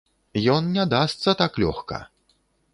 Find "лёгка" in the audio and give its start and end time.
1.65-2.03